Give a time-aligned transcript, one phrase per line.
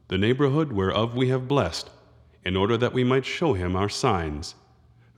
[0.08, 1.88] the neighborhood whereof we have blessed,
[2.44, 4.54] in order that we might show him our signs.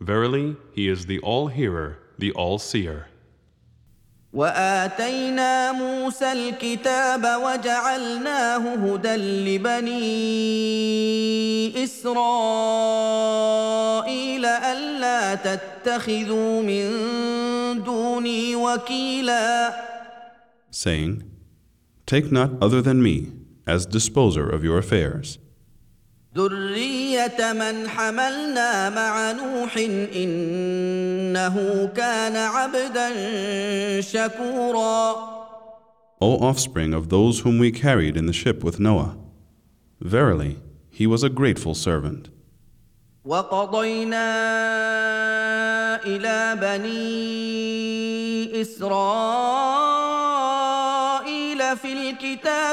[0.01, 3.07] Verily, he is the all hearer, the all seer.
[4.37, 16.91] واتينا موسى الكتاب وجعلناه هدى لبني اسرائيل الا تتخذوا من
[17.85, 19.73] دوني وكيلا
[20.73, 21.23] saying
[22.07, 23.31] take not other than me
[23.67, 25.39] as disposer of your affairs.
[36.27, 39.17] O offspring of those whom we carried in the ship with Noah,
[40.01, 40.59] verily
[40.91, 42.29] he was a grateful servant.
[43.27, 44.35] وقضينا
[46.07, 47.11] إلى بني
[48.63, 50.04] إسرائيل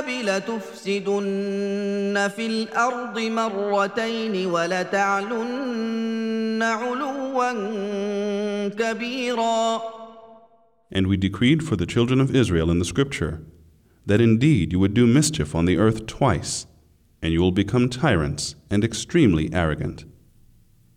[0.09, 7.51] الكتاب لتفسدن في الارض مرتين ولتعلن علوا
[8.69, 9.79] كبيرا
[10.93, 13.39] And we decreed for the children of Israel in the scripture
[14.05, 16.65] that indeed you would do mischief on the earth twice,
[17.21, 20.03] and you will become tyrants and extremely arrogant.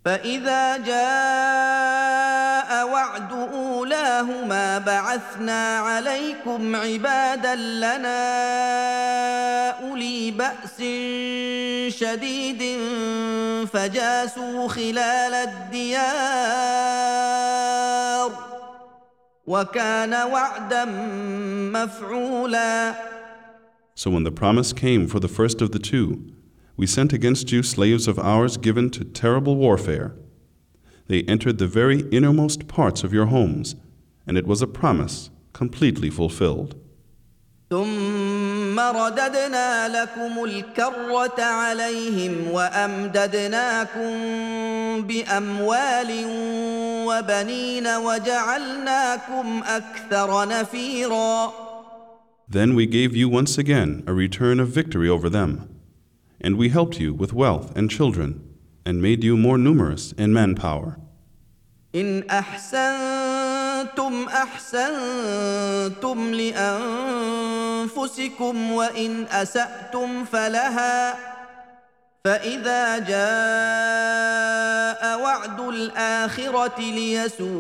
[0.05, 8.21] فإذا جاء وعد أولاهما بعثنا عليكم عبادا لنا
[9.71, 10.79] أولي بأس
[11.97, 12.63] شديد
[13.67, 18.31] فجاسوا خلال الديار
[19.47, 20.85] وكان وعدا
[21.81, 22.95] مفعولا
[23.97, 26.07] So when the promise came for the first of the two,
[26.77, 30.15] we sent against you slaves of ours given to terrible warfare.
[31.07, 33.77] They entered the very innermost parts of your homes,
[34.27, 36.75] and it was a promise completely fulfilled.
[37.71, 44.11] ثم رددنا لكم الكرة عليهم وأمددناكم
[45.07, 46.07] بأموال
[47.09, 51.53] وبنين وجعلناكم أكثر نفيرا.
[52.49, 55.74] Then we gave you once again a return of victory over them
[56.45, 58.31] and we helped you with wealth and children,
[58.85, 60.97] and made you more numerous in manpower.
[61.95, 71.15] إن أحسنتم أحسنتم لأنفسكم وإن أسأتم فلها
[72.27, 77.55] فاذا جاء وعد الاخره ليسوءوا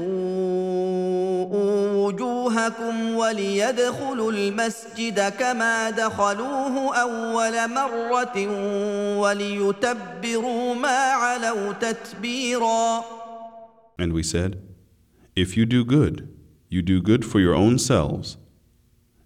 [2.06, 8.48] وجوهكم وليدخلوا المسجد كما دخلوه اول مره
[9.20, 13.02] وليتبروا ما علوا تتبيرا
[14.02, 14.50] And we said,
[15.36, 16.16] If you do good,
[16.74, 18.28] you do good for your own selves.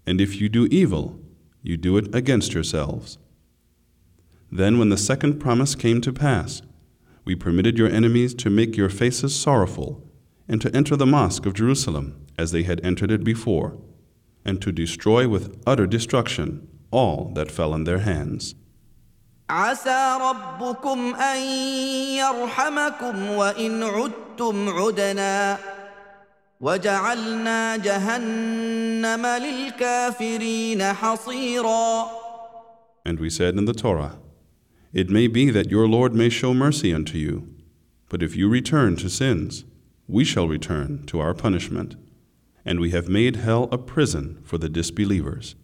[0.05, 1.05] And if you do evil,
[1.63, 3.07] you do it against yourselves.
[4.51, 6.61] Then, when the second promise came to pass,
[7.23, 10.03] we permitted your enemies to make your faces sorrowful,
[10.47, 13.77] and to enter the mosque of Jerusalem as they had entered it before,
[14.43, 18.55] and to destroy with utter destruction all that fell in their hands.
[19.49, 21.37] عسى ربكم أن
[22.17, 25.57] يرحمكم وإن عدتم عدنا
[26.61, 32.05] وجعلنا جهنم للكافرين حصيرا.
[33.05, 34.19] And we said in the Torah,
[34.91, 37.47] it may be that your Lord may show mercy unto you,
[38.09, 39.63] but if you return to sins,
[40.07, 41.95] we shall return to our punishment,
[42.65, 45.55] and we have made hell a prison for the disbelievers.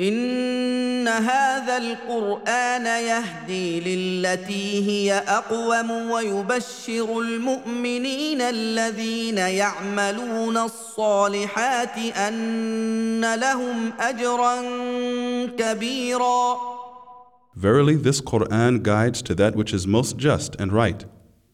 [0.00, 14.56] إن هذا القرآن يهدي للتي هي أقوم ويبشر المؤمنين الذين يعملون الصالحات أن لهم أجرا
[15.58, 16.56] كبيرا
[17.66, 21.04] Verily, this Quran guides to that which is most just and right,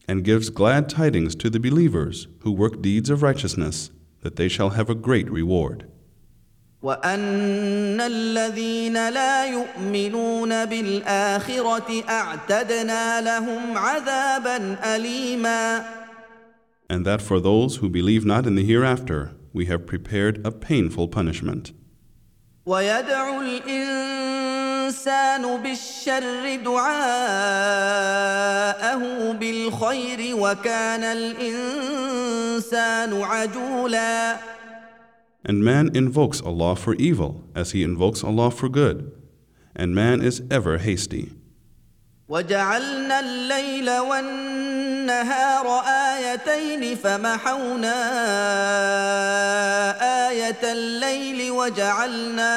[0.06, 3.90] and gives glad tidings to the believers who work deeds of righteousness,
[4.20, 5.88] that they shall have a great reward.
[6.82, 10.52] وان الذين لا يؤمنون
[12.08, 15.84] اعتدنا لهم عذابا اليما
[16.90, 21.08] And that for those who believe not in the hereafter we have prepared a painful
[21.08, 21.72] punishment
[22.66, 24.53] ويدعو الانسان
[24.94, 29.02] الانسان بالشر دعاءه
[29.32, 34.38] بالخير وكان الانسان عجولا
[35.46, 38.98] And man invokes Allah for evil as he invokes Allah for good
[39.76, 41.28] and man is ever hasty
[42.28, 47.94] وجعلنا الليل والنهار آيتين فمحونا
[50.30, 52.54] آية الليل وجعلنا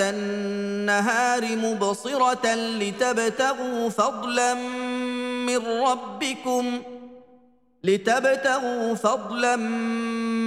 [0.00, 4.54] النهار مبصرة لتبتغوا فضلا
[5.46, 6.82] من ربكم
[7.84, 9.56] لتبتغوا فضلا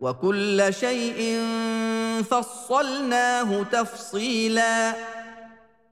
[0.00, 1.42] وكل شيء
[2.30, 4.94] فصلناه تفصيلا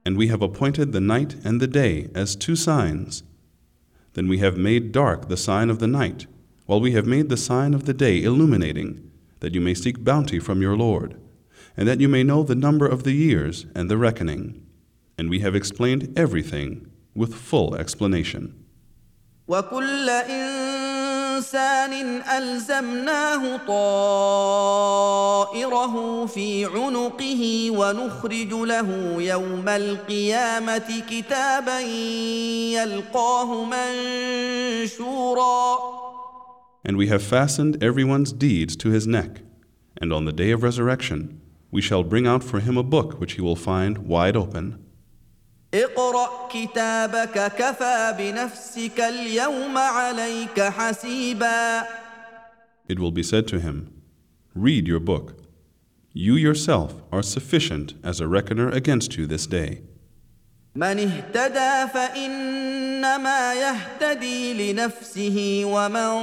[0.05, 3.23] And we have appointed the night and the day as two signs
[4.15, 6.27] Then we have made dark the sign of the night,
[6.67, 9.11] while we have made the sign of the day illuminating,
[9.41, 11.17] that you may seek bounty from your Lord,
[11.77, 14.63] and that you may know the number of the years and the reckoning.
[15.19, 18.55] And we have explained everything with full explanation.
[21.55, 29.65] الزمناه طائره في عنقه ونخرج له يوم
[31.11, 31.81] كتابا
[32.81, 36.03] يلقاه منشورا
[36.85, 39.33] And we have fastened everyone's deeds to his neck,
[40.01, 41.21] and on the day of resurrection,
[41.71, 44.67] we shall bring out for him a book which he will find wide open.
[45.75, 51.83] اقرا كتابك كفى بنفسك اليوم عليك حسيبا
[52.93, 53.77] It will be said to him
[54.55, 55.27] Read your book
[56.13, 59.83] You yourself are sufficient as a reckoner against you this day
[60.75, 66.17] من اهتدى فإنما يهتدي لنفسه ومن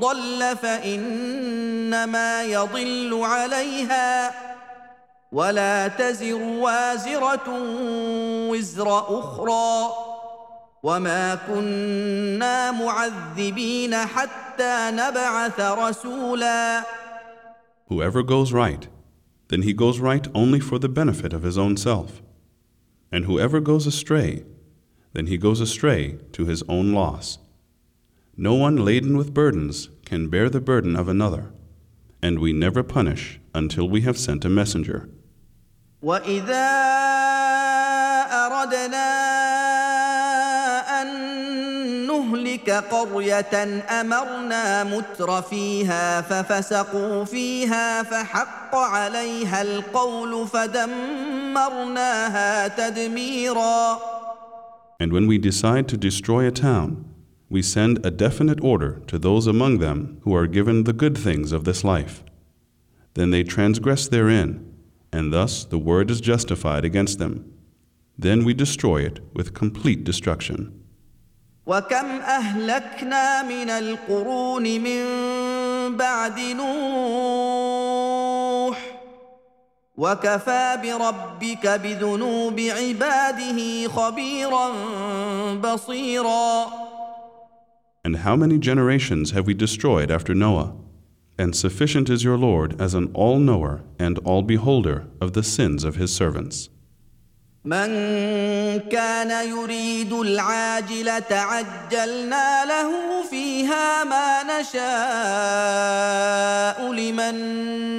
[0.00, 4.32] ضل فإنما يضل عليها
[5.36, 8.88] ولا تزر وزر
[9.20, 9.88] أخرى
[10.82, 16.82] وما كنا معذبين حتى نبعث رسولا
[17.88, 18.86] Whoever goes right,
[19.48, 22.20] then he goes right only for the benefit of his own self.
[23.12, 24.44] And whoever goes astray,
[25.12, 27.36] then he goes astray to his own loss.
[28.36, 31.52] No one laden with burdens can bear the burden of another,
[32.22, 35.00] and we never punish until we have sent a messenger.
[36.02, 36.66] واذا
[38.44, 39.06] اردنا
[41.02, 41.06] ان
[42.06, 53.98] نهلك قريه امرنا متر فيها ففسقوا فيها فحق عليها القول فدمرناها تدميرا
[54.98, 56.90] And when we decide to destroy a town,
[57.50, 61.52] we send a definite order to those among them who are given the good things
[61.52, 62.22] of this life.
[63.16, 64.50] Then they transgress therein,
[65.16, 67.34] and thus the word is justified against them.
[68.18, 70.72] Then we destroy it with complete destruction.
[71.66, 75.06] وكم أهلكنا من القرون من
[75.96, 78.78] بعد نوح
[79.96, 84.68] وكفى بربك بذنوب عباده خبيرا
[85.54, 86.66] بصيرا
[88.04, 90.72] And how many generations have we destroyed after Noah?
[91.38, 95.82] and sufficient is your Lord as an all knower and all beholder of the sins
[95.84, 96.70] of his servants.
[97.64, 97.88] من
[98.90, 107.34] كان يريد العاجلة عجلنا له فيها ما نشاء لمن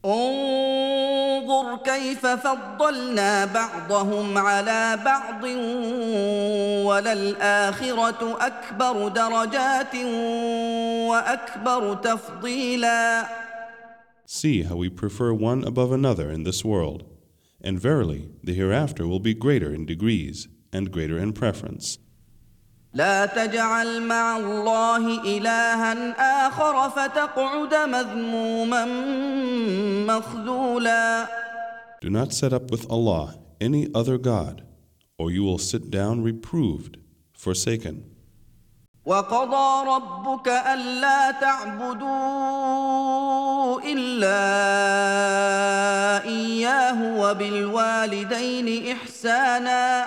[0.04, 5.45] انظر كيف فضلنا بعضهم على بعض
[6.87, 9.95] وللآخرة أكبر درجات
[11.09, 13.23] وأكبر تفضيلا
[14.26, 17.04] See how we prefer one above another in this world,
[17.62, 21.99] and verily the hereafter will be greater in degrees and greater in preference.
[22.94, 25.94] لا تجعل مع الله الها
[26.49, 28.84] اخر فتقعد مذموما
[30.16, 31.26] مخذولا
[32.04, 33.25] Do not set up with Allah
[33.61, 34.54] any other god
[35.20, 36.96] or you will sit down reproved
[37.32, 38.04] forsaken
[39.04, 42.22] وقضى ربك ألا تعبدوا
[43.80, 44.52] إلا
[46.25, 50.06] إياه وبالوالدين إحساناً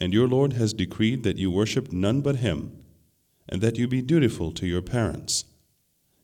[0.00, 2.72] And your Lord has decreed that you worship none but Him,
[3.48, 5.44] and that you be dutiful to your parents.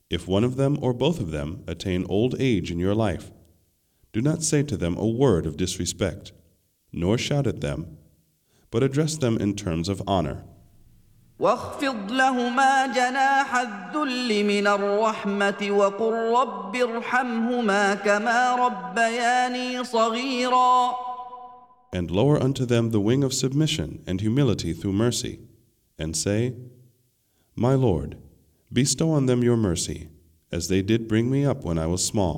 [0.09, 3.31] If one of them or both of them attain old age in your life,
[4.13, 6.31] do not say to them a word of disrespect,
[6.93, 7.97] nor shout at them,
[8.71, 10.43] but address them in terms of honor.
[11.39, 13.67] لهما جناح
[14.29, 20.91] من وقل رب ارحمهما كما ربياني صغيراً
[21.97, 25.39] and lower unto them the wing of submission and humility through mercy,
[25.97, 26.41] and say,
[27.65, 28.11] My Lord,
[28.77, 30.09] bestow on them your mercy,
[30.51, 32.37] as they did bring me up when I was small.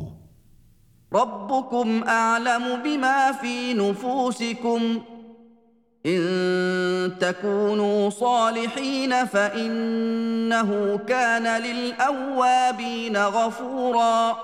[1.13, 5.01] ربكم أعلم بما في نفوسكم
[6.05, 14.35] إن تكونوا صالحين فإنه كان للأوابين غفورا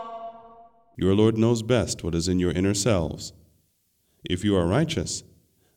[0.98, 3.34] Your Lord knows best what is in your inner selves.
[4.24, 5.24] If you are righteous,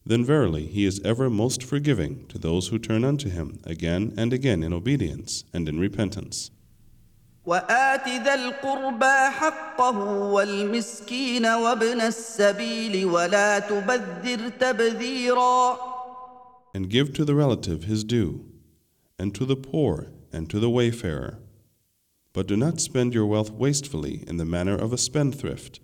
[0.05, 4.33] then verily He is ever most forgiving to those who turn unto Him again and
[4.33, 6.51] again in obedience and in repentance.
[7.47, 9.99] وآت ذا القربى حقه
[10.31, 15.77] والمسكين وابن السبيل ولا تبذر تبذيرا
[16.75, 18.45] And give to the relative his due,
[19.19, 21.39] and to the poor and to the wayfarer.
[22.35, 25.81] But do not spend your wealth wastefully in the manner of a spendthrift.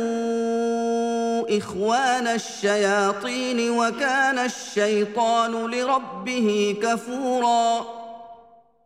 [1.57, 7.85] اخوان الشياطين وكان الشيطان لربه كفورا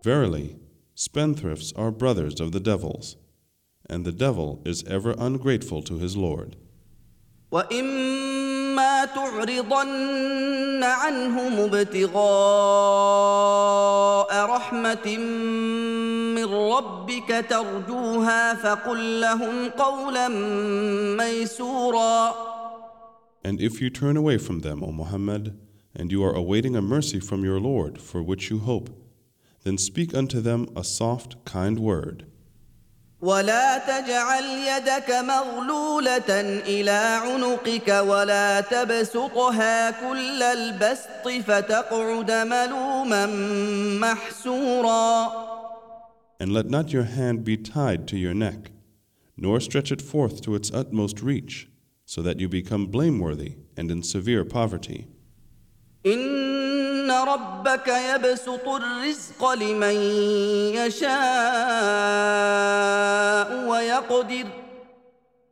[0.05, 0.57] Verily,
[0.95, 3.15] spendthrifts are brothers of the devils,
[3.89, 6.57] and the devil is ever ungrateful to his Lord.
[7.51, 15.15] وإما تعرضن عنهم ابتغاء رحمة
[16.77, 20.27] ربك ترجوها فقل لهم قولا
[21.17, 22.31] ميسورا
[23.45, 25.43] And if you turn away from them, O Muhammad,
[25.97, 28.89] and you are awaiting a mercy from your Lord for which you hope,
[29.65, 32.25] then speak unto them a soft, kind word.
[33.21, 43.25] ولا تجعل يدك مغلولة إلى عنقك ولا تبسطها كل البسط فتقعد ملوما
[44.01, 45.31] محسورا.
[46.43, 48.69] and let not your hand be tied to your neck,
[49.37, 51.69] nor stretch it forth to its utmost reach,
[52.05, 55.07] so that you become blameworthy and in severe poverty.
[56.05, 59.93] إن ربك يبسط الرزق لمن
[60.87, 64.45] يشاء ويقدر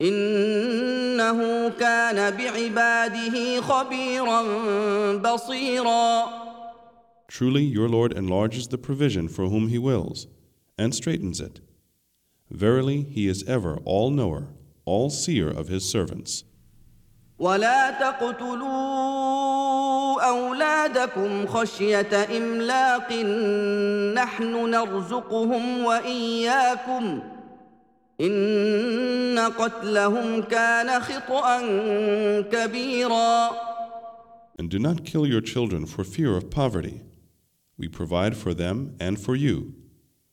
[0.01, 4.41] إنه كان بعباده خبيرا
[5.17, 6.23] بصيرا
[7.29, 10.27] Truly your Lord enlarges the provision for whom he wills
[10.83, 11.55] and straightens it.
[12.63, 14.43] Verily, He is ever all knower,
[14.91, 16.43] all seer of His servants.
[20.23, 23.13] أولادكم خشية إملاق
[24.15, 27.21] نحن نرزقهم وإياكم
[28.21, 31.59] إن قتلهم كان خطأ
[32.51, 33.49] كبيرا
[34.59, 37.01] And do not kill your children for fear of poverty.
[37.79, 39.57] We provide for them and for you.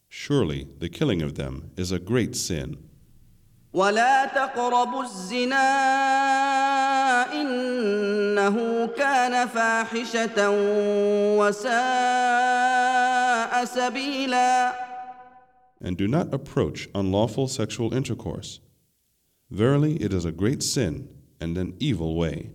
[0.09, 2.77] Surely the killing of them is a great sin.
[3.75, 5.59] ولا تقربوا الزنا
[7.33, 10.51] إنه كان فاحشة
[11.39, 14.73] وساء سبيلا
[15.81, 18.59] And do not approach unlawful sexual intercourse.
[19.51, 21.07] Verily it is a great sin
[21.41, 22.51] and an evil way.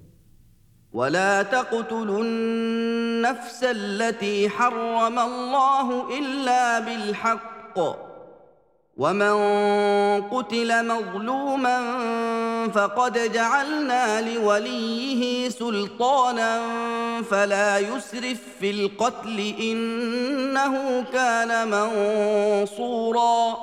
[0.94, 7.80] ولا تقتلوا النفس التي حرم الله الا بالحق
[8.98, 9.32] ومن
[10.22, 11.80] قتل مظلوما
[12.74, 16.62] فقد جعلنا لوليه سلطانا
[17.30, 23.56] فلا يسرف في القتل انه كان منصورا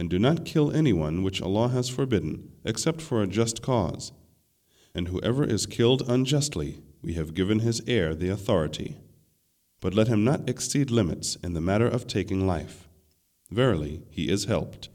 [0.00, 2.32] And do not kill anyone which Allah has forbidden
[2.64, 4.04] except for a just cause
[4.94, 8.98] and whoever is killed unjustly, we have given his heir the authority.
[9.80, 12.88] But let him not exceed limits in the matter of taking life.
[13.50, 14.88] Verily, he is helped.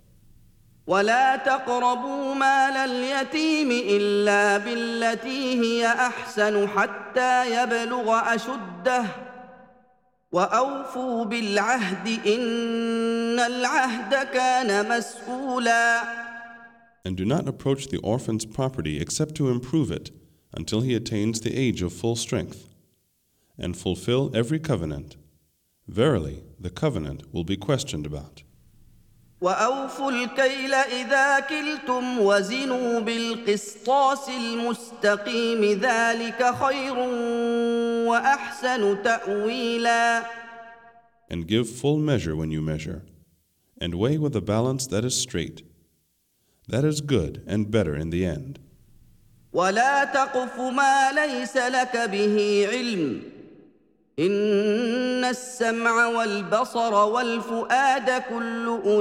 [0.87, 9.03] ولا تقربوا مال اليتيم إلا بالتي هي أحسن حتى يبلغ أشده
[10.31, 16.26] وأوفوا بالعهد إن العهد كان مسؤولاً
[17.07, 20.11] and do not approach the orphan's property except to improve it
[20.53, 22.67] until he attains the age of full strength,
[23.57, 25.15] and fulfill every covenant.
[25.87, 28.43] Verily, the covenant will be questioned about.
[29.41, 36.97] وأوفوا الكيل إذا كلتم وزنوا بالقسطاس المستقيم ذلك خير
[38.09, 40.25] وأحسن تأويلا.
[41.29, 43.03] And give full measure when you measure,
[43.81, 45.66] and weigh with a balance that is straight,
[46.67, 48.59] that is good and better in the end.
[49.53, 53.21] ولا تقف ما ليس لك به علم
[54.19, 58.99] إن السمع والبصر والفؤاد كل أولئك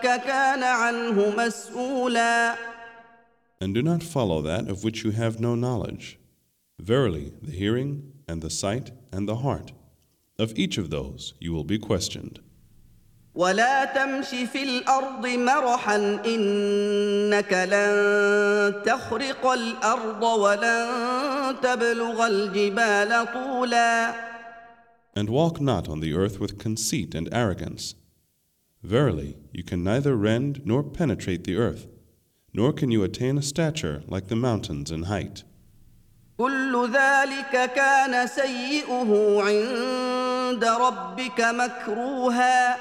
[0.00, 2.54] كان عنه مسؤولا
[3.60, 6.18] And do not follow that of which you have no knowledge.
[6.80, 9.70] Verily, the hearing and the sight and the heart,
[10.38, 12.40] of each of those you will be questioned.
[13.34, 20.90] ولا تمش في الارض مرحا انك لن تخرق الارض ولن
[21.62, 24.14] تبلغ الجبال طولا
[25.14, 27.94] And walk not on the earth with conceit and arrogance.
[28.82, 31.84] Verily, you can neither rend nor penetrate the earth,
[32.54, 35.44] nor can you attain a stature like the mountains in height.
[36.38, 42.76] كل ذلك كان سيئه عند ربك مكروها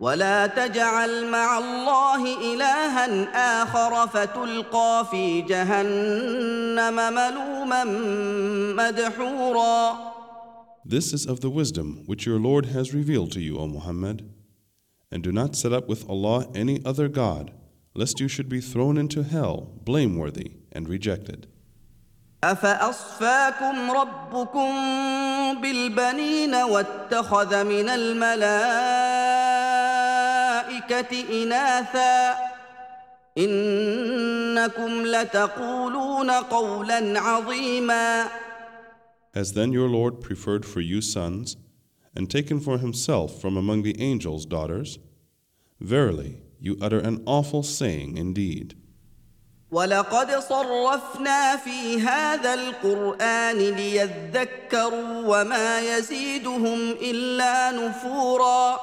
[0.00, 3.24] ولا تجعل مع الله إلها
[3.62, 7.84] آخر فتلقى في جهنم ملوما
[8.88, 9.92] مدحورا
[10.84, 14.16] This is of the wisdom which your Lord has revealed to you, O Muhammad
[15.14, 17.52] and do not set up with Allah any other God,
[17.94, 21.46] lest you should be thrown into hell, blameworthy and rejected.
[22.44, 24.74] أفأصفاكم ربكم
[25.62, 28.14] بالبنين واتخذ من الملائكة
[31.42, 32.34] إناثا
[33.38, 38.28] إنكم لتقولون قولا عظيما
[39.34, 41.56] then your Lord preferred for you sons
[42.16, 44.98] and taken for himself from among the angels' daughters,
[45.80, 48.76] verily you utter an awful saying indeed.
[49.70, 58.76] ولقد صرفنا في هذا القرآن ليذكروا وما يزيدهم إلا نفورا.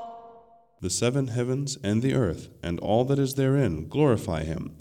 [0.81, 4.75] The seven heavens and the earth, and all that is therein, glorify him.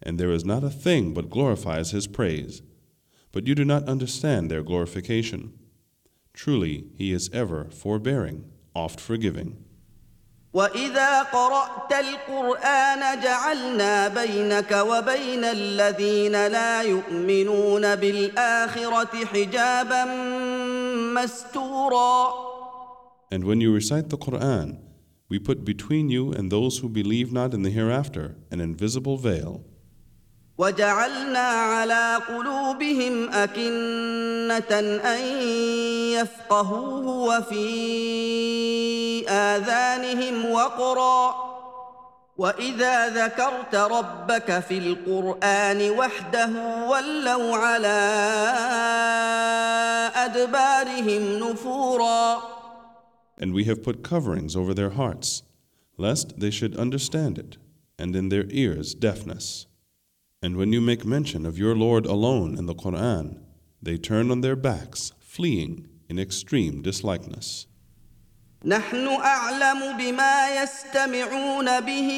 [0.00, 2.62] And there is not a thing but glorifies his praise.
[3.32, 5.54] But you do not understand their glorification.
[6.34, 9.56] Truly, he is ever forbearing, oft forgiving.
[10.52, 17.86] واذا قرات القران جعلنا بينك وبين الذين لا يؤمنون
[19.26, 20.04] حجابا
[21.14, 22.48] مستورا
[23.32, 24.78] And when you recite the Quran,
[25.30, 29.60] we put between you and those who believe not in the hereafter an invisible veil.
[30.58, 35.42] وجعلنا على قلوبهم أكنة أن
[36.18, 37.68] يفقهوه وفي
[39.30, 41.34] آذانهم وقرا
[42.38, 46.48] وإذا ذكرت ربك في القرآن وحده
[46.88, 47.98] ولوا على
[50.14, 52.57] أدبارهم نفوراً
[53.40, 55.42] and we have put coverings over their hearts,
[55.96, 57.56] lest they should understand it,
[57.98, 59.66] and in their ears deafness.
[60.42, 63.38] And when you make mention of your Lord alone in the Quran,
[63.82, 67.66] they turn on their backs, fleeing in extreme dislikeness.
[68.64, 72.10] نحن أعلم بما يستمعون به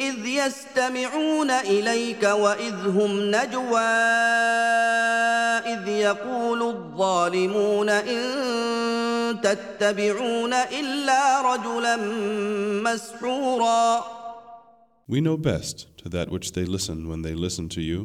[0.00, 3.80] إذ يستمعون إليك وإذ هم نجوى
[5.72, 8.24] إذ يقول الظالمون إن
[9.40, 11.96] تتبعون إلا رجلا
[12.82, 14.00] مسحورا
[15.06, 18.00] We know best to that which they listen when they listen to you.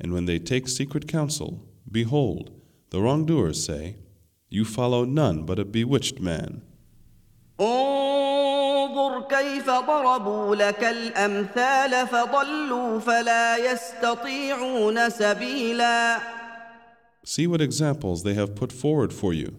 [0.00, 1.52] And when they take secret counsel,
[1.98, 2.44] behold,
[2.90, 3.84] the wrongdoers say,
[4.48, 6.62] You follow none but a bewitched man.
[7.60, 16.18] انظر كيف ضربوا لك الأمثال فضلوا فلا يستطيعون سبيلا
[17.24, 19.50] See what examples they have put forward for you.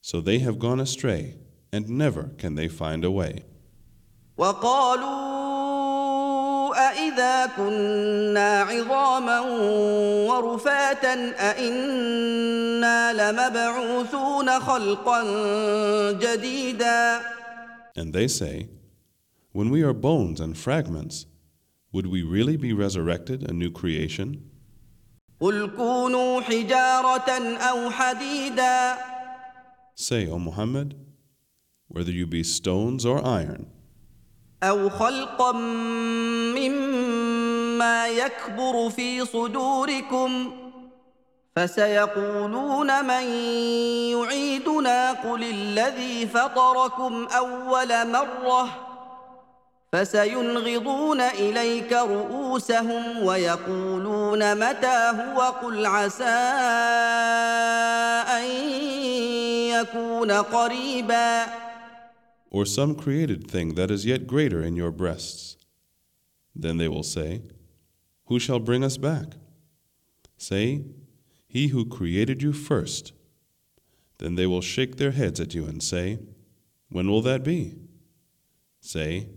[0.00, 1.36] So they have gone astray,
[1.72, 3.40] and never can they find a way.
[4.40, 4.54] And
[18.14, 18.68] they say,
[19.52, 21.26] When we are bones and fragments,
[21.92, 24.42] would we really be resurrected a new creation?
[25.40, 28.96] قُلْ كُونُوا أَوْ حَدِيدًا
[30.00, 30.94] Say, O Muhammad,
[31.88, 33.66] whether you be stones or iron,
[34.62, 35.52] أو خلقا
[36.56, 40.50] مما يكبر في صدوركم
[41.56, 43.26] فسيقولون من
[44.18, 48.84] يعيدنا قل الذي فطركم أول مرة
[49.92, 56.58] فسينغضون إليك رؤوسهم ويقولون متى هو قل عسى
[59.80, 61.46] يكون قريبا
[62.50, 65.56] Or some created thing that is yet greater in your breasts.
[66.56, 67.42] Then they will say,
[68.28, 69.34] Who shall bring us back?
[70.38, 70.82] Say,
[71.46, 73.12] He who created you first.
[74.18, 76.18] Then they will shake their heads at you and say,
[76.88, 77.74] When will that be?
[78.80, 79.28] Say,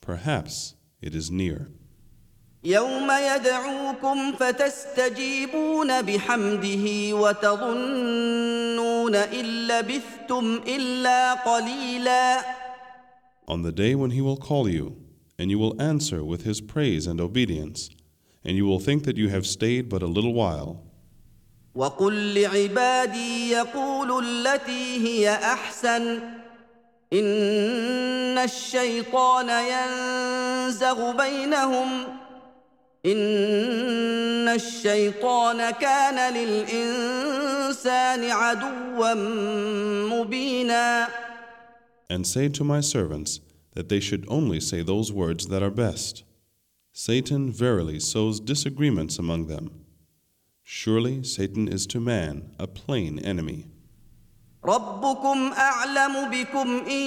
[0.00, 1.68] Perhaps it is near.
[2.64, 12.38] يوم يدعوكم فتستجيبون بحمده وتظنون إن لبثتم إلا قليلا
[13.50, 14.84] On the day when he will call you,
[15.38, 17.88] and you will answer with his praise and obedience,
[18.44, 20.82] and you will think that you have stayed but a little while.
[21.74, 26.20] وقل لعبادي يقولوا التي هي أحسن
[27.12, 32.04] إن الشيطان ينزغ بينهم
[33.06, 39.14] ان الشيطان كان للانسان عدوا
[40.10, 41.08] مبينا
[42.10, 43.40] And say to my servants
[43.74, 46.24] that they should only say those words that are best.
[46.92, 49.84] Satan verily sows disagreements among them.
[50.64, 53.66] Surely Satan is to man a plain enemy.
[54.64, 57.02] ربكم اعلم بكم ان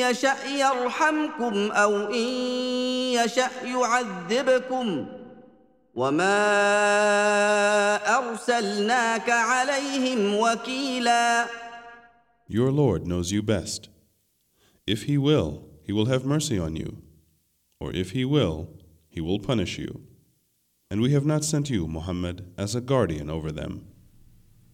[0.00, 2.28] يشا يرحمكم او ان
[3.12, 5.06] يشا يعذبكم
[5.94, 6.44] وما
[8.18, 11.46] ارسلناك عليهم وكيلا
[12.50, 13.88] Your Lord knows you best.
[14.86, 16.90] If he will, he will have mercy on you.
[17.80, 18.56] Or if he will,
[19.08, 19.90] he will punish you.
[20.90, 23.86] And we have not sent you, Muhammad, as a guardian over them.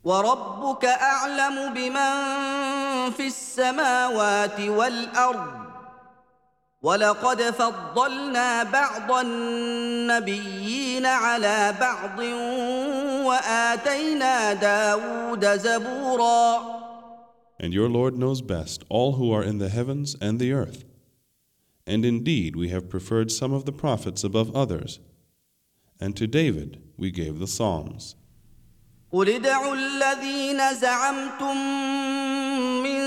[0.05, 5.59] وربك اعلم بمن في السماوات والارض
[6.83, 12.19] ولقد فضلنا بعض النبيين على بعض
[13.27, 16.79] واتينا داود زبورا
[17.61, 20.85] And your Lord knows best all who are in the heavens and the earth.
[21.93, 24.93] And indeed, we have preferred some of the prophets above others.
[26.03, 26.71] And to David
[27.03, 28.05] we gave the Psalms.
[29.13, 31.57] قل ادعوا الذين زعمتم
[32.85, 33.01] من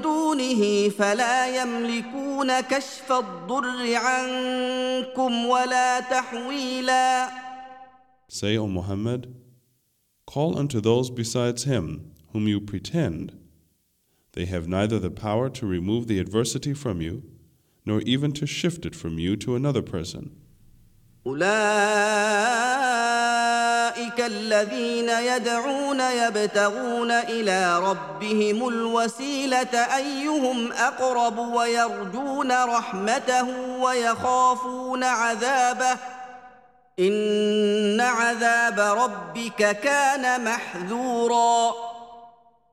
[0.00, 7.30] دونه فلا يملكون كشف الضر عنكم ولا تحويلا
[8.28, 9.32] Say, O Muhammad,
[10.26, 13.34] call unto those besides him whom you pretend.
[14.32, 17.22] They have neither the power to remove the adversity from you,
[17.86, 20.32] nor even to shift it from you to another person.
[21.26, 23.33] أولئك
[23.94, 35.98] اولئك الذين يدعون يبتغون الى ربهم الوسيله ايهم اقرب ويرجون رحمته ويخافون عذابه
[36.98, 41.72] ان عذاب ربك كان محذورا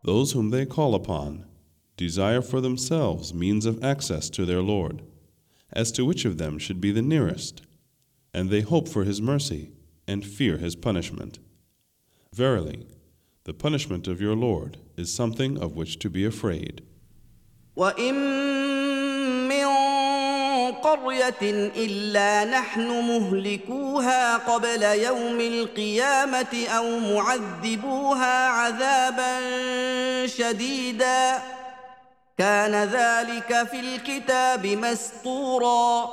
[0.03, 1.45] Those whom they call upon
[1.97, 5.03] desire for themselves means of access to their Lord
[5.73, 7.61] as to which of them should be the nearest
[8.33, 9.63] and they hope for his mercy
[10.11, 11.33] and fear his punishment.
[12.43, 12.79] Verily,
[13.47, 14.71] the punishment of your Lord
[15.01, 16.73] is something of which to be afraid.
[20.83, 29.33] قرية إلا نحن مهلكوها قبل يوم القيامة أو معذبوها عذابا
[30.27, 31.37] شديدا
[32.37, 36.07] كان ذلك في الكتاب مسطورا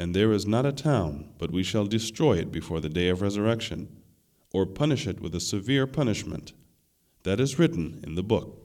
[0.00, 3.20] And there is not a town, but we shall destroy it before the day of
[3.20, 3.80] resurrection,
[4.50, 6.54] or punish it with a severe punishment.
[7.24, 8.56] That is written in the book.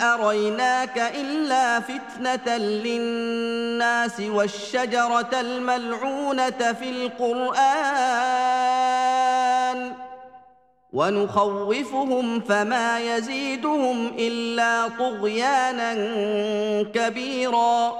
[0.00, 9.13] اريناك الا فتنه للناس والشجره الملعونه في القران
[10.94, 15.92] ونخوفهم فما يزيدهم إلا طغيانا
[16.92, 17.92] كبيرا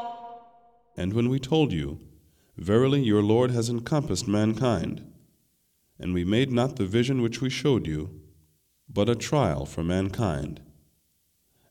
[0.97, 1.89] And when we told you,
[2.57, 4.95] Verily your Lord has encompassed mankind,
[5.99, 8.01] and we made not the vision which we showed you,
[8.89, 10.61] but a trial for mankind.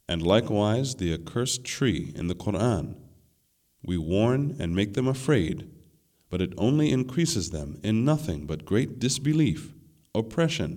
[0.09, 2.86] And likewise the accursed tree in the Quran.
[3.81, 5.57] We warn and make them afraid,
[6.29, 9.71] but it only increases them in nothing but great disbelief,
[10.13, 10.71] oppression,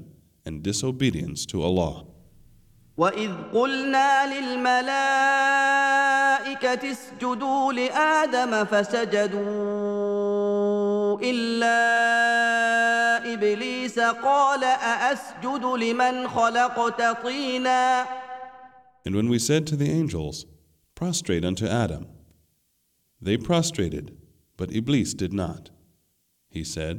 [0.46, 2.04] and disobedience to Allah.
[2.98, 11.86] وإذ قلنا للملائكة اسجدوا لآدم فسجدوا إلا
[13.34, 18.04] إبليس قال أأسجد لمن خلقت طينا
[19.04, 20.46] And when we said to the angels,
[20.96, 22.06] Prostrate unto Adam,
[23.20, 24.16] they prostrated,
[24.56, 25.68] but Iblis did not.
[26.48, 26.96] He said,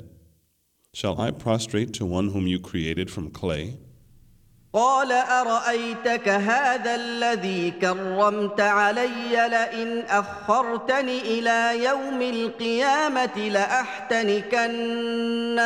[1.00, 3.74] Shall I prostrate to one whom you created from clay?
[4.74, 14.50] قال أرأيتك هذا الذي كرمت علي لئن أخرتني إلى يوم القيامة لأحتنكن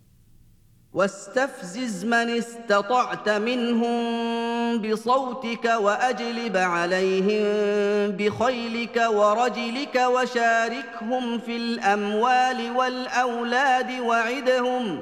[0.93, 7.45] واستفزز من استطعت منهم بصوتك واجلب عليهم
[8.11, 14.99] بخيلك ورجلك وشاركهم في الاموال والاولاد وعدهم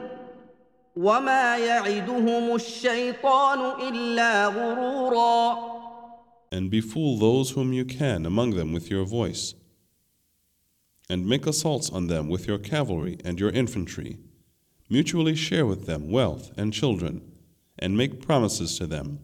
[0.96, 5.76] وما يعدهم الشيطان الا غرورا
[6.58, 9.44] And befool those whom you can among them with your voice
[11.10, 14.18] and make assaults on them with your cavalry and your infantry.
[14.90, 17.22] Mutually share with them wealth and children,
[17.80, 19.20] and make promises to them.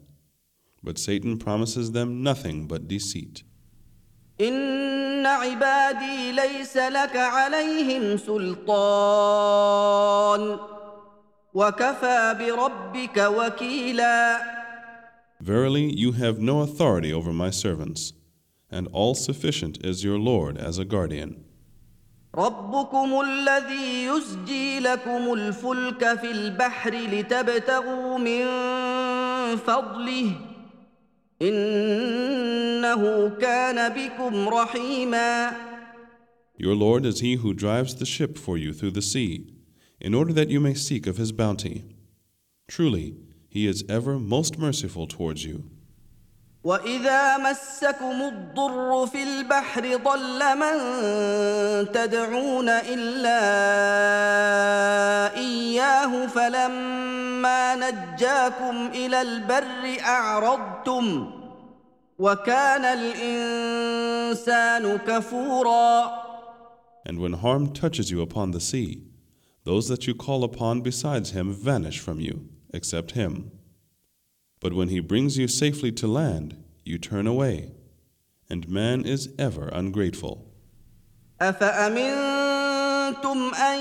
[0.84, 3.44] But Satan promises them nothing but deceit.
[4.41, 10.60] إن عبادي ليس لك عليهم سلطان
[11.54, 14.39] وكفى بربك وكيلا
[15.44, 18.13] Verily, you have no authority over my servants,
[18.70, 21.44] and all sufficient is your Lord as a guardian.
[22.36, 28.46] ربكم الذي يزجي لكم الفلك في البحر لتبتغوا من
[29.58, 30.32] فضله
[31.41, 35.52] انه كان بكم رحيما
[36.62, 39.52] Your Lord is he who drives the ship for you through the sea
[40.00, 41.84] in order that you may seek of his bounty.
[42.70, 43.15] Truly,
[43.50, 45.58] he is ever most merciful towards you.
[46.63, 50.78] واذا مسكم الضر في البحر ضل من
[51.91, 53.41] تدعون الا
[55.38, 61.32] اياه فلما نجاكم الى البر اعرضتم
[62.19, 66.21] وكان الانسان كفورا
[67.10, 68.91] And when harm touches you upon the sea,
[69.69, 72.36] those that you call upon besides him vanish from you,
[72.78, 73.34] except him.
[74.62, 77.71] But when he brings you safely to land, you turn away.
[78.47, 80.45] And man is ever ungrateful.
[81.41, 83.80] أفأمنتم أن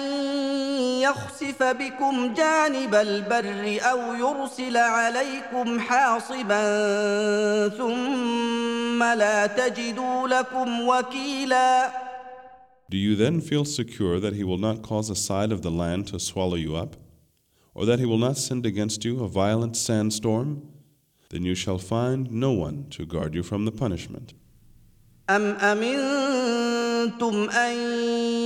[1.03, 6.69] يخسف بكم جانب البر أو يرسل عليكم حاصبا
[7.69, 11.91] ثم لا تجدوا لكم وكيلا
[12.91, 16.09] Do you then feel secure that he will not cause a side of the land
[16.09, 16.97] to swallow you up?
[17.75, 20.63] or that he will not send against you a violent sandstorm,
[21.31, 24.35] then you shall find no one to guard you from the punishment.
[25.31, 27.77] أم أمنتم أن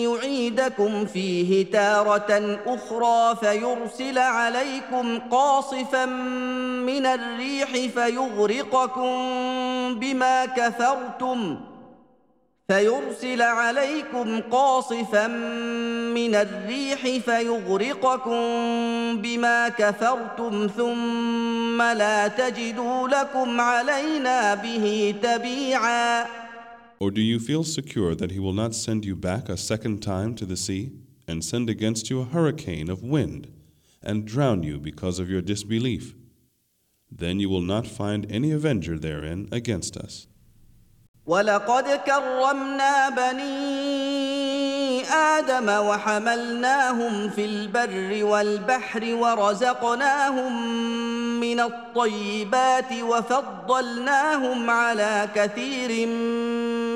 [0.05, 6.05] يعيدكم فيه تارة أخرى فيرسل عليكم قاصفا
[6.87, 9.19] من الريح فيغرقكم
[10.01, 11.57] بما كفرتم؟
[12.69, 15.27] فيرسل عليكم قاصفا
[16.15, 18.39] من الريح فيغرقكم
[19.23, 26.25] بما كفرتم ثم لا تجدوا لكم علينا به تبيعا
[27.03, 30.31] Or do you feel secure that he will not send you back a second time
[30.37, 30.85] to the sea
[31.29, 33.43] and send against you a hurricane of wind
[34.09, 36.05] and drown you because of your disbelief?
[37.23, 40.15] Then you will not find any avenger therein against us.
[41.27, 43.55] ولقد كرمنا بني
[45.13, 50.53] ادم وحملناهم في البر والبحر ورزقناهم
[51.41, 56.07] من الطيبات وفضلناهم على كثير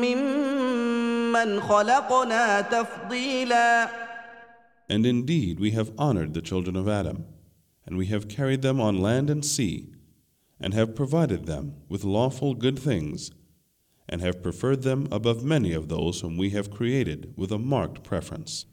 [0.04, 3.88] ممن خلقنا تفضيلا
[4.90, 7.18] And indeed we have honored the children of Adam
[7.86, 9.76] and we have carried them on land and sea
[10.62, 13.18] and have provided them with lawful good things
[14.08, 18.02] and have preferred them above many of those whom we have created with a marked
[18.02, 18.64] preference.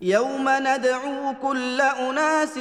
[0.00, 2.58] يوم ندعو كل أناس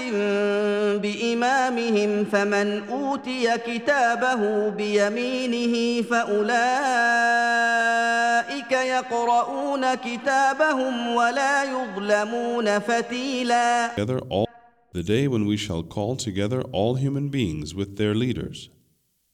[0.99, 14.47] بإمامهم فمن أوتي كتابه بيمينه فأولئك يقرؤون كتابهم ولا يظلمون فتيلا Together all
[14.93, 18.69] the day when we shall call together all human beings with their leaders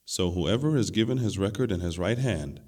[0.05, 2.59] so whoever is given his record in his right hand,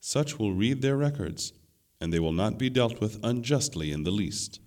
[0.00, 1.52] such will read their records,
[2.00, 4.60] and they will not be dealt with unjustly in the least.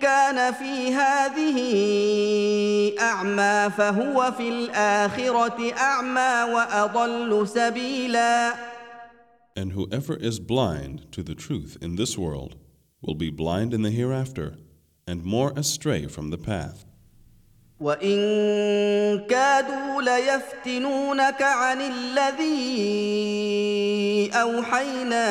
[0.00, 1.58] كان في هذه
[3.00, 8.52] أعمى فهو في الآخرة أعمى وأضل سبيلا
[9.56, 12.56] And whoever is blind to the truth in this world
[13.02, 14.56] will be blind in the hereafter
[15.06, 16.84] and more astray from the path.
[17.80, 18.18] وان
[19.26, 22.80] كادوا ليفتنونك عن الذي
[24.34, 25.26] اوحينا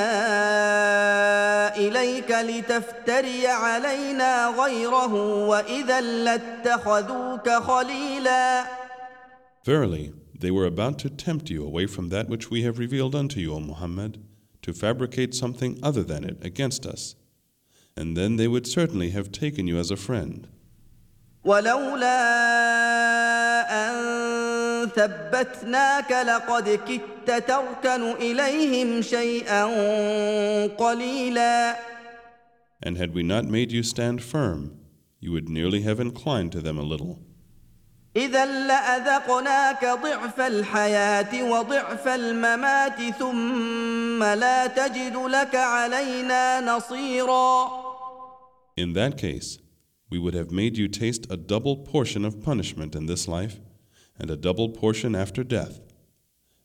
[1.76, 5.14] اليك لتفتري علينا غيره
[5.48, 8.66] واذا لاتخذوك خليلا
[9.70, 10.06] Verily,
[10.44, 13.50] they were about to tempt you away from that which we have revealed unto you,
[13.54, 14.12] O Muhammad,
[14.62, 17.02] to fabricate something other than it against us.
[18.00, 20.48] And then they would certainly have taken you as a friend.
[21.48, 22.20] ولولا
[23.90, 23.96] ان
[24.96, 29.64] ثبتناك لقد كدت تركن اليهم شيئا
[30.68, 31.76] قليلا
[32.86, 34.60] And had we not made you stand firm,
[35.24, 37.16] you would nearly have inclined to them a little.
[38.16, 47.68] إذا لأذقناك ضعف الحياة وضعف الممات ثم لا تجد لك علينا نصيرا.
[48.80, 49.50] In that case,
[50.10, 53.60] we would have made you taste a double portion of punishment in this life,
[54.20, 55.80] and a double portion after death,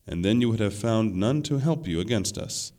[0.06, 2.72] and then you would have found none to help you against us.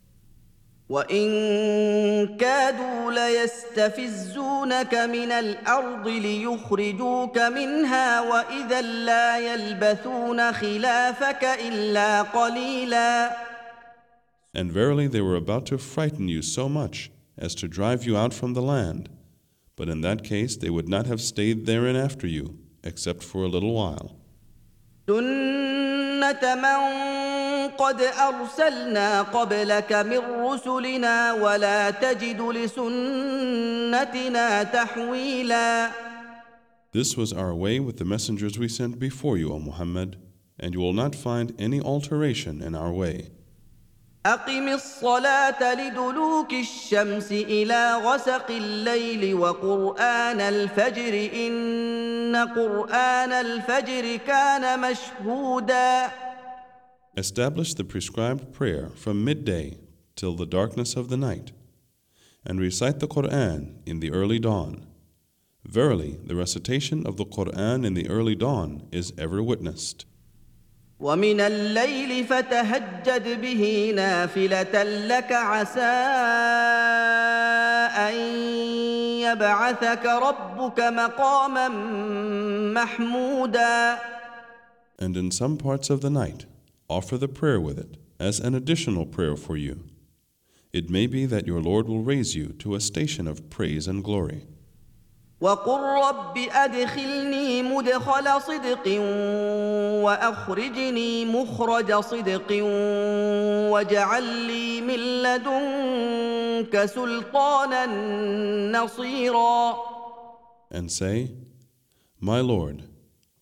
[0.88, 13.30] وإن كادوا ليستفزونك من الأرض ليخرجوك منها وإذا لا يلبثون خلافك إلا قليلا.
[14.54, 18.34] And verily they were about to frighten you so much as to drive you out
[18.34, 19.08] from the land.
[19.76, 23.48] But in that case, they would not have stayed therein after you, except for a
[23.48, 24.14] little while.
[36.96, 40.16] This was our way with the messengers we sent before you, O Muhammad,
[40.60, 43.32] and you will not find any alteration in our way.
[44.26, 56.08] أقم الصلاة لدلوك الشمس إلى غسق الليل وقرآن الفجر إن قرآن الفجر كان مشهودا
[57.18, 59.76] Establish the prescribed prayer from midday
[60.16, 61.52] till the darkness of the night,
[62.44, 64.84] and recite the Quran in the early dawn.
[65.64, 70.06] Verily, the recitation of the Quran in the early dawn is ever witnessed.
[71.00, 75.94] ومن الليل فتهجد به نافلة لك عسى
[77.98, 78.14] أن
[79.32, 81.68] يبعثك ربك مقاما
[82.82, 83.98] محمودا
[85.00, 86.46] And in some parts of the night,
[86.88, 89.74] offer the prayer with it as an additional prayer for you.
[90.72, 94.04] It may be that your Lord will raise you to a station of praise and
[94.04, 94.46] glory.
[95.44, 98.86] وقل رب ادخلني مدخل صدق
[100.04, 102.50] واخرجني مخرج صدق
[103.72, 107.84] واجعل لي من لدنك سلطانا
[108.80, 109.74] نصيرا
[110.78, 111.16] And say,
[112.28, 112.76] My Lord,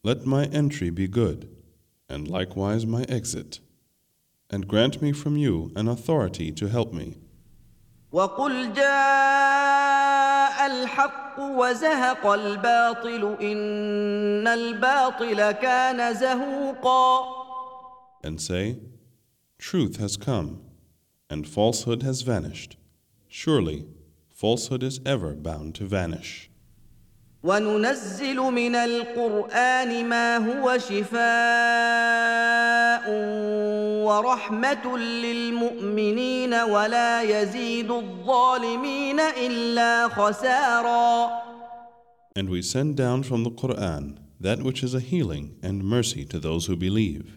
[0.09, 1.41] let my entry be good,
[2.13, 3.53] and likewise my exit,
[4.53, 7.17] and grant me from you an authority to help me.
[8.13, 9.82] وقل جاء
[10.67, 17.43] الحق وزهق الباطل إن الباطل كان زهوقا
[18.25, 18.79] And say,
[19.59, 20.51] Truth has come,
[21.33, 22.77] and falsehood has vanished.
[23.29, 23.79] Surely,
[24.43, 26.33] falsehood is ever bound to vanish.
[27.45, 33.11] وننزل من القران ما هو شفاء
[34.07, 41.31] ورحمه للمؤمنين ولا يزيد الظالمين الا خسارا
[42.35, 46.39] And we send down from the Quran that which is a healing and mercy to
[46.39, 47.37] those who believe.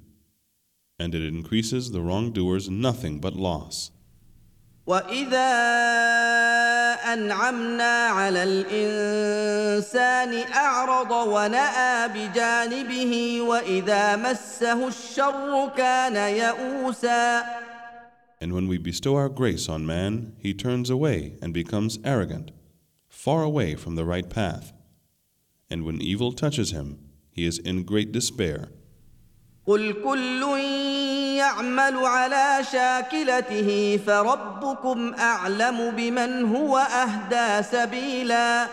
[1.01, 3.91] And it increases the wrongdoers nothing but loss.
[4.87, 5.49] واذا
[7.13, 17.43] انعمنا على الانسان اعرض وناى بجانبه واذا مسه الشر كان يئوسا
[18.41, 20.13] And when we bestow our grace on man,
[20.45, 22.47] he turns away and becomes arrogant,
[23.07, 24.67] far away from the right path.
[25.71, 26.89] And when evil touches him,
[27.37, 28.69] he is in great despair.
[29.65, 30.43] قل كل
[31.37, 38.67] يعمل على شاكلته فربكم أعلم بمن هو أهدى سبيلا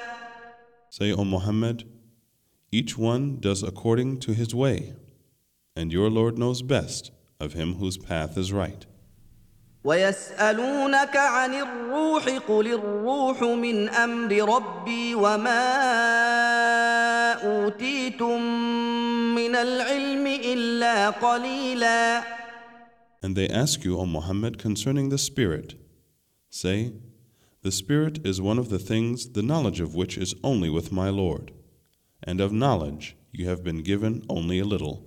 [0.99, 1.79] Say, O Muhammad,
[2.71, 4.93] each one does according to his way,
[5.75, 7.11] and your Lord knows best
[7.41, 8.87] of him whose path is right.
[9.85, 15.63] ويسألونك عن الروح قل الروح من أمر ربي وما
[17.33, 18.43] أوتيتم
[19.35, 22.23] من العلم إلا قليلاً
[23.23, 25.75] And they ask you, O Muhammad, concerning the Spirit.
[26.51, 26.93] Say,
[27.63, 31.09] The Spirit is one of the things the knowledge of which is only with my
[31.09, 31.53] Lord,
[32.25, 35.05] and of knowledge you have been given only a little.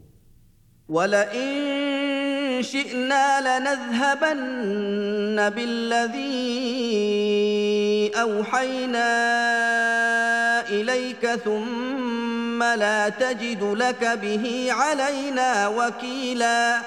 [2.62, 16.82] شئنا لنذهبن بالذي أوحينا إليك ثم لا تجد لك به علينا وكيلاً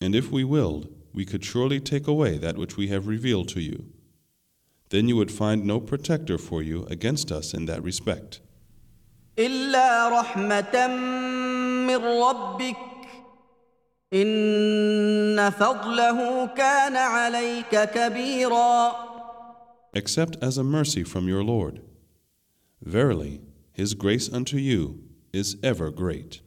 [0.00, 3.60] and if we willed, we could surely take away that which we have revealed to
[3.60, 3.86] you.
[4.90, 8.40] Then you would find no protector for you against us in that respect.
[20.00, 21.82] Except as a mercy from your Lord.
[22.82, 23.40] Verily,
[23.72, 26.40] His grace unto you is ever great.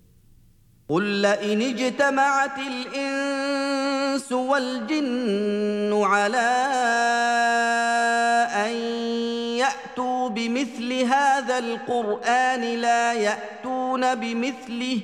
[0.91, 6.51] قل لئن اجتمعت الانس والجن على
[8.67, 8.73] ان
[9.63, 14.99] ياتوا بمثل هذا القران لا ياتون بمثله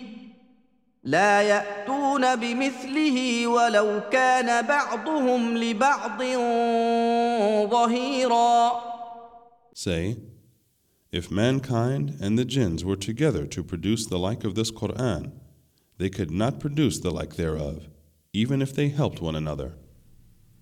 [1.04, 6.20] لا ياتون بمثله ولو كان بعضهم لبعض
[7.72, 8.72] ظهيرا
[9.88, 10.18] Say,
[11.20, 15.24] if mankind and the jinns were together to produce the like of this Quran,
[15.98, 17.88] they could not produce the like thereof,
[18.34, 19.72] even if they helped one another.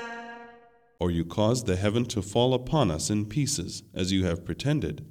[1.00, 5.06] or you cause the heaven to fall upon us in pieces, as you have pretended,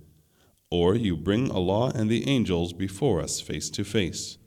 [0.70, 4.38] or you bring Allah and the angels before us face to face.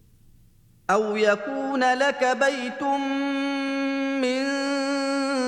[0.90, 2.84] أو يكون لك بيت
[4.24, 4.48] من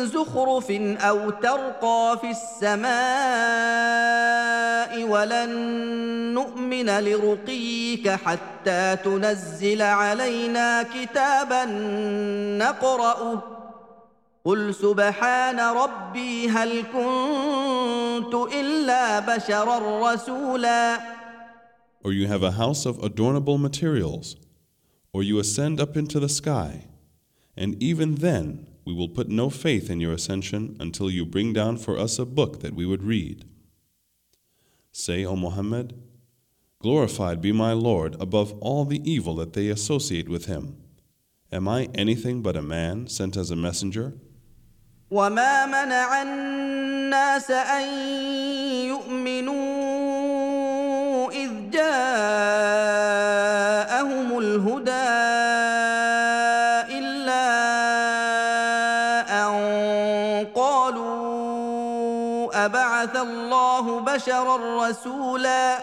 [0.06, 0.72] زخرف
[1.02, 5.50] أو ترقى في السماء ولن
[6.34, 11.66] نؤمن لرقيك حتى تنزل علينا كتابا
[12.60, 13.59] نقرأه
[14.46, 21.00] قل سبحان ربي هل كنت إلا بشرا رسولا
[22.06, 24.38] Or you have a house of adornable materials,
[25.12, 26.86] or you ascend up into the sky,
[27.58, 31.76] and even then we will put no faith in your ascension until you bring down
[31.76, 33.44] for us a book that we would read.
[34.94, 35.94] Say, O Muhammad,
[36.82, 40.78] Glorified be my Lord above all the evil that they associate with him.
[41.52, 44.14] Am I anything but a man sent as a messenger?
[45.12, 47.90] وما منع الناس ان
[48.88, 49.90] يؤمنوا
[51.32, 54.92] اذ جاءهم الهدى
[56.98, 57.50] الا
[59.46, 59.52] ان
[60.56, 61.16] قالوا
[62.66, 65.78] ابعث الله بشرا رسولا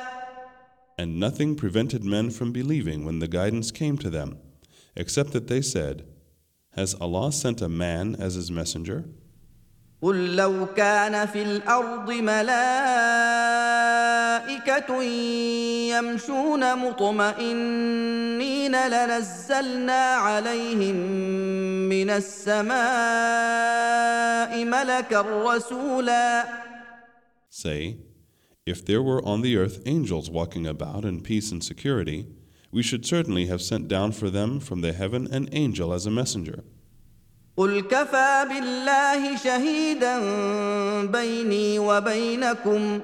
[1.02, 4.38] And nothing prevented men from believing when the guidance came to them,
[5.02, 5.96] except that they said,
[6.76, 9.06] Has Allah sent a man as his messenger?
[10.02, 15.02] قل لو كان في الأرض ملائكة
[15.96, 20.96] يمشون مطمئنين لنزلنا عليهم
[21.88, 26.44] من السماء ملكا رسولا
[27.48, 27.96] Say,
[28.66, 32.26] if there were on the earth angels walking about in peace and security,
[32.70, 36.10] we should certainly have sent down for them from the heaven an angel as a
[36.10, 36.64] messenger.
[37.56, 40.18] قل كفى بالله شهيدا
[41.06, 43.00] بيني وبينكم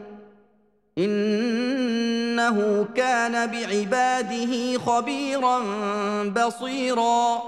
[0.98, 7.42] إنه كان بعباده خبيرا بصيرا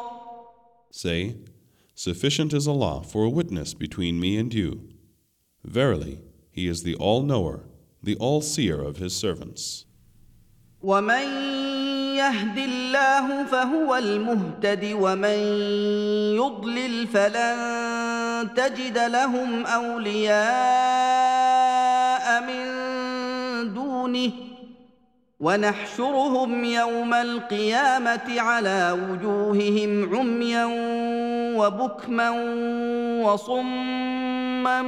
[0.91, 1.37] Say,
[1.95, 4.89] sufficient is Allah for a witness between me and you.
[5.65, 6.21] Verily,
[6.53, 7.65] He is the All-Knower,
[8.03, 9.87] the All-Seer of His servants.
[10.85, 11.64] وَمَن
[12.25, 15.39] يهد الله فهو المهتد ومن
[16.37, 22.65] يضلل فلن تجد لهم اولياء من
[23.75, 24.31] دونه
[25.41, 30.65] ونحشرهم يوم القيامه على وجوههم عميا
[31.57, 32.31] وبكما
[33.25, 34.83] وصما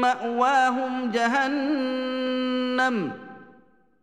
[0.00, 3.12] ماواهم جهنم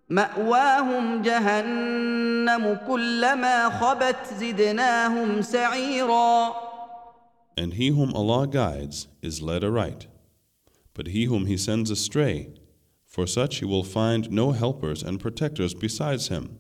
[0.10, 6.54] ماواهم جهنم كلما خبت زدناهم سعيرا
[7.58, 10.06] And he whom Allah guides is led aright
[10.94, 12.54] but he whom he sends astray
[13.08, 16.60] for such he will find no helpers and protectors besides him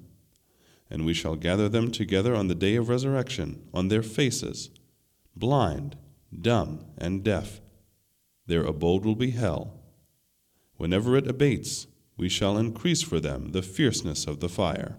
[0.90, 4.72] and we shall gather them together on the day of resurrection on their faces
[5.36, 5.96] blind
[6.50, 7.62] dumb and deaf
[8.48, 9.64] their abode will be hell
[10.78, 11.86] whenever it abates
[12.18, 14.92] we shall increase for them the fierceness of the fire.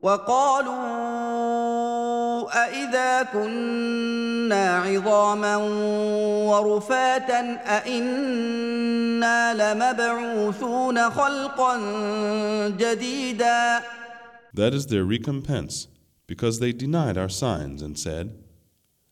[0.02, 0.74] وقالوا
[2.64, 5.56] أإذا كنا عظاما
[6.50, 7.94] ورفاتا أإنا
[9.54, 11.76] لمبعوثون خلقا
[12.78, 13.82] جديدا'
[14.54, 15.88] That is their recompense,
[16.26, 18.42] because they denied our signs and said,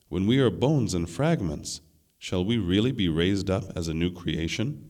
[0.08, 1.80] When we are bones and fragments,
[2.18, 4.82] shall we really be raised up as a new creation?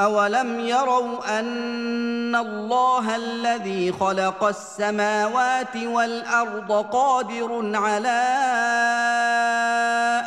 [0.00, 8.22] أولم يروا أن الله الذي خلق السماوات والأرض قادر على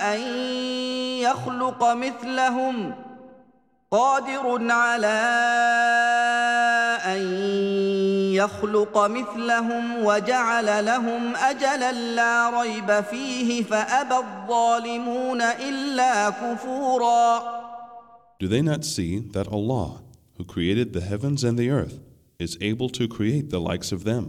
[0.02, 0.20] أن
[1.24, 2.96] يخلق مثلهم
[3.92, 5.08] قادر على
[7.06, 7.81] أن
[8.48, 17.62] مثلهم وجعل لهم اجلا لا ريب فيه فابى الظالمون الا كفورا
[18.44, 19.90] Do they not see that Allah,
[20.36, 21.98] who created the heavens and the earth,
[22.46, 24.24] is able to create the likes of them?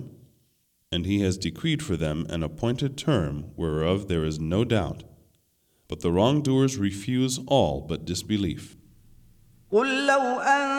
[0.94, 5.00] And He has decreed for them an appointed term whereof there is no doubt.
[5.88, 8.76] But the wrongdoers refuse all but disbelief.
[9.72, 10.71] قل لو أن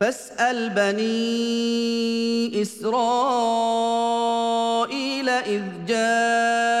[0.00, 6.75] فاسال بني اسرائيل اذ جاءهم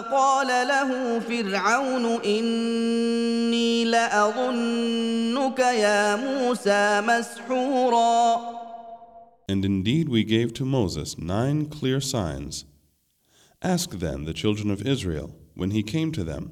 [0.00, 8.36] فقال له فرعون اني لاظنك يا موسى مسحورا
[9.50, 12.52] And indeed we gave to Moses nine clear signs.
[13.74, 15.28] Ask then the children of Israel
[15.60, 16.44] when he came to them.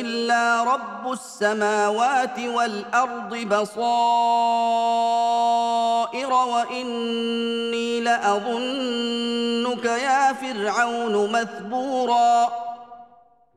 [0.02, 12.48] الا رب السماوات والارض بصائر واني لاظنك يا فرعون مثبورا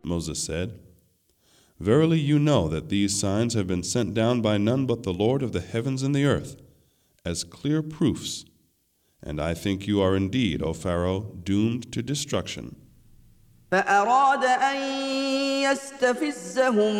[0.04, 0.68] Moses said
[1.90, 5.40] Verily you know that these signs have been sent down by none but the Lord
[5.42, 6.56] of the heavens and the earth
[7.24, 8.44] as clear proofs
[9.22, 12.76] And I think you are indeed, O Pharaoh, doomed to destruction.
[13.72, 14.76] فأراد أن
[15.72, 16.94] يستفزهم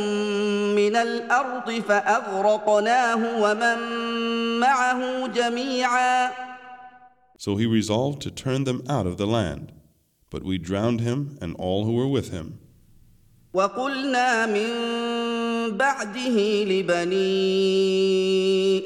[0.75, 6.31] من الأرض فأغرقناه ومن معه جميعا.
[7.39, 9.73] So he resolved to turn them out of the land,
[10.31, 12.59] but we drowned him and all who were with him.
[13.55, 14.73] وقلنا من
[15.71, 17.25] بعده لبني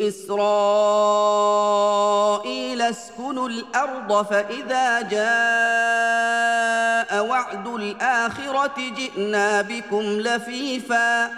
[0.08, 11.30] إسرائيل اسكنوا الأرض فإذا جاء وعد الآخرة جئنا بكم لفيفا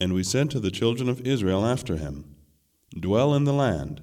[0.00, 2.26] And we said to the children of Israel after him,
[2.98, 4.02] Dwell in the land.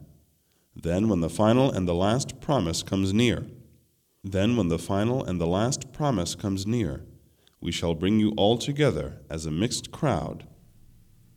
[0.76, 3.46] Then when the final and the last promise comes near,
[4.24, 7.04] then when the final and the last promise comes near,
[7.62, 10.46] we shall bring you all together as a mixed crowd